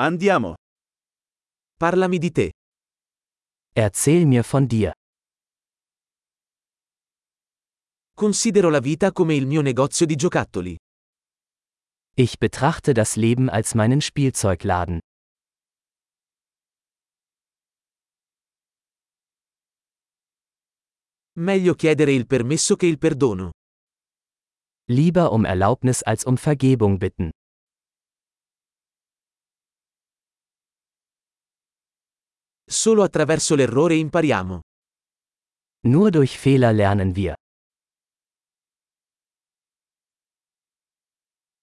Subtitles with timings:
[0.00, 0.54] Andiamo.
[1.76, 2.52] Parlami di te.
[3.74, 4.92] Erzähl mir von dir.
[8.14, 10.76] Considero la vita come il mio negozio di giocattoli.
[12.14, 15.00] Ich betrachte das Leben als meinen Spielzeugladen.
[21.40, 23.50] Meglio chiedere il permesso che il perdono.
[24.88, 27.30] Lieber um Erlaubnis als um Vergebung bitten.
[32.70, 34.60] Solo attraverso l'errore impariamo.
[35.86, 37.34] Nur durch Fehler lernen wir.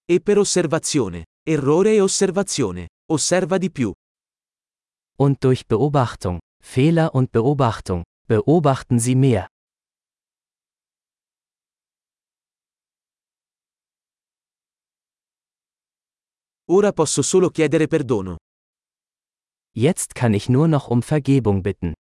[0.04, 1.26] E per osservazione.
[1.48, 2.88] Errore e osservazione.
[3.12, 3.92] Osserva di più.
[5.18, 6.40] Und durch Beobachtung.
[6.64, 8.02] Fehler und Beobachtung.
[8.28, 9.48] Beobachten Sie mehr.
[16.68, 18.38] Ora posso solo chiedere perdono.
[19.78, 21.96] Jetzt kann ich nur noch um Vergebung bitten.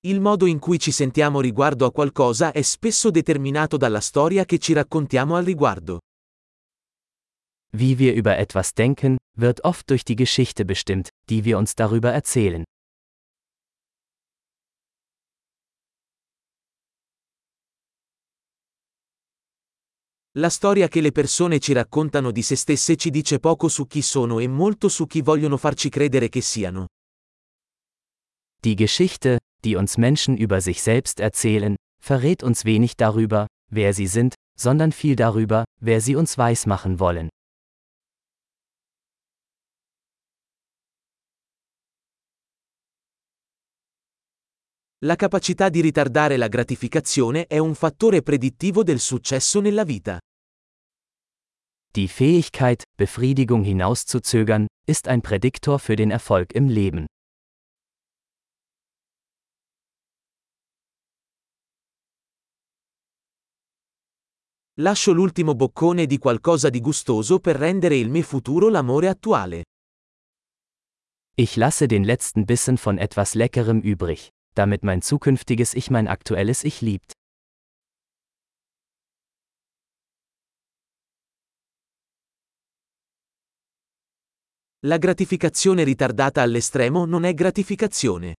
[0.00, 4.58] Il modo in cui ci sentiamo riguardo a qualcosa è spesso determinato dalla storia che
[4.58, 5.98] ci raccontiamo al riguardo.
[7.72, 12.12] Wie wir über etwas denken, wird oft durch die Geschichte bestimmt, die wir uns darüber
[12.12, 12.64] erzählen.
[20.38, 24.02] La storia che le persone ci raccontano di se stesse ci dice poco su chi
[24.02, 26.86] sono e molto su chi vogliono farci credere che siano.
[28.62, 34.06] Die Geschichte, die uns Menschen über sich selbst erzählen, verrät uns wenig darüber, wer sie
[34.06, 37.28] sind, sondern viel darüber, wer sie uns weismachen wollen.
[45.00, 50.20] La capacità di ritardare la gratificazione è un fattore predittivo del successo nella vita.
[51.98, 57.08] Die Fähigkeit, Befriedigung hinauszuzögern, ist ein Prädiktor für den Erfolg im Leben.
[64.76, 69.64] Lascio l'ultimo boccone di qualcosa di gustoso per rendere il mio futuro l'amore attuale.
[71.36, 76.62] Ich lasse den letzten Bissen von etwas Leckerem übrig, damit mein zukünftiges Ich mein aktuelles
[76.62, 77.17] Ich liebt.
[84.86, 88.36] La gratificazione ritardata all'estremo non è gratificazione.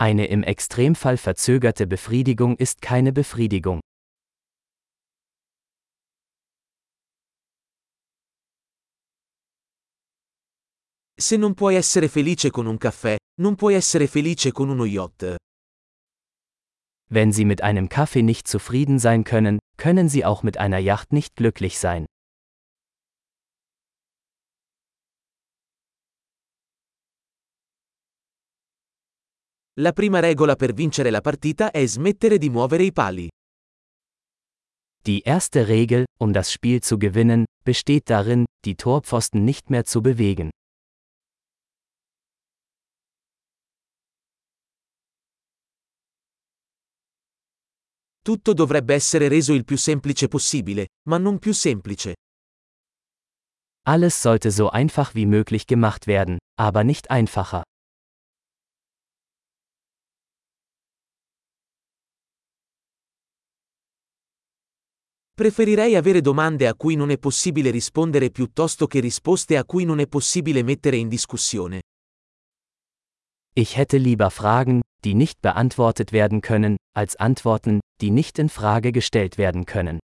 [0.00, 3.80] Eine im Extremfall verzögerte Befriedigung ist keine Befriedigung.
[11.14, 15.36] Se non puoi essere felice con un caffè, non puoi essere felice con uno yacht.
[17.10, 21.12] Wenn Sie mit einem Kaffee nicht zufrieden sein können, können Sie auch mit einer Yacht
[21.12, 22.06] nicht glücklich sein.
[29.80, 33.28] La prima regola per vincere la partita è smettere di muovere i pali.
[35.02, 40.00] Die erste Regel, um das Spiel zu gewinnen, besteht darin, die Torpfosten nicht mehr zu
[40.00, 40.50] bewegen.
[48.22, 52.14] Tutto dovrebbe essere reso il più semplice possibile, ma non più semplice.
[53.86, 57.64] Alles sollte so einfach wie möglich gemacht werden, aber nicht einfacher.
[65.36, 69.98] Preferirei avere domande a cui non è possibile rispondere piuttosto che risposte a cui non
[69.98, 71.80] è possibile mettere in discussione.
[73.56, 78.92] Ich hätte lieber Fragen, die nicht beantwortet werden können, als Antworten, die nicht in Frage
[78.92, 79.98] gestellt werden können.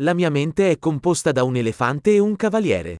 [0.00, 2.96] La mia mente è composta da un elefante e un cavaliere.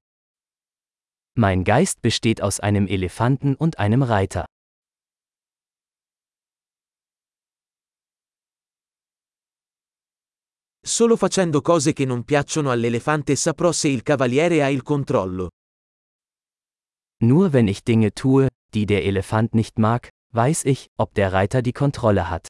[1.37, 4.45] Mein Geist besteht aus einem Elefanten und einem Reiter.
[10.85, 15.49] Solo facendo cose che non piacciono all'elefante saprò se il cavaliere ha il controllo.
[17.21, 21.61] Nur wenn ich Dinge tue, die der Elefant nicht mag, weiß ich, ob der Reiter
[21.61, 22.47] die Kontrolle hat.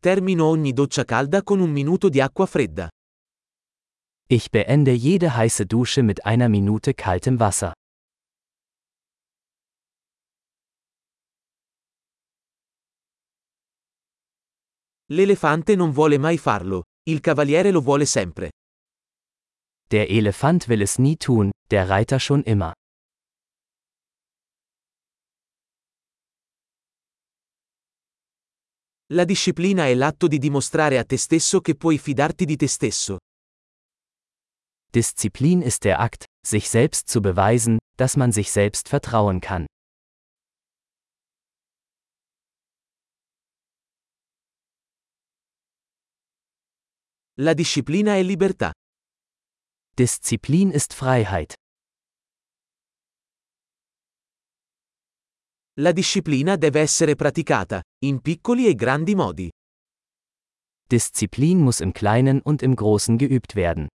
[0.00, 2.88] Termino ogni doccia calda con un minuto di acqua fredda.
[4.28, 7.74] Ich beende jede heiße Dusche mit einer Minute kaltem Wasser.
[15.14, 18.50] L'elefante non vuole mai farlo, il cavaliere lo vuole sempre.
[19.88, 22.72] Der Elefant will es nie tun, der Reiter schon immer.
[29.12, 33.18] La disciplina è l'atto di dimostrare a te stesso che puoi fidarti di te stesso.
[34.90, 39.66] Disziplin ist der Akt, sich selbst zu beweisen, dass man sich selbst vertrauen kann.
[47.38, 48.72] La disciplina è libertà.
[49.92, 51.54] Disziplin ist Freiheit.
[55.80, 59.50] La disciplina deve essere praticata, in piccoli e grandi modi.
[60.86, 63.88] Disziplin muss im Kleinen und im Großen geübt werden.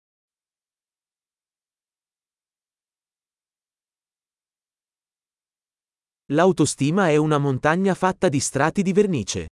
[6.33, 9.47] L'autostima è una montagna fatta di strati di vernice.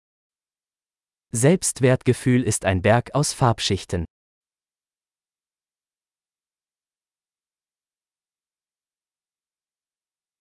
[1.36, 4.06] Selbstwertgefühl ist ein Berg aus Farbschichten.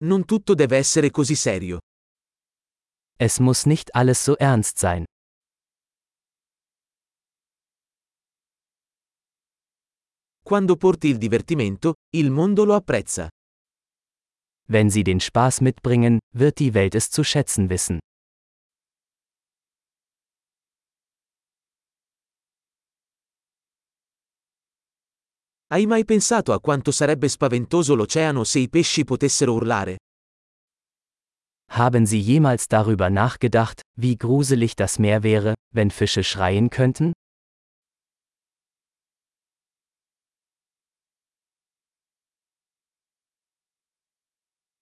[0.04, 1.80] Non tutto deve essere così serio.
[3.18, 5.04] Es muss nicht alles so ernst sein.
[10.44, 13.28] Quando porti il divertimento, il mondo lo apprezza.
[14.68, 17.98] Wenn sie den Spaß mitbringen, wird die Welt es zu schätzen wissen.
[25.74, 29.96] Hai mai pensato a quanto sarebbe spaventoso l'oceano se i pesci potessero urlare?
[31.72, 37.10] Haben Sie jemals darüber nachgedacht, wie gruselig das Meer wäre, wenn Fische schreien könnten?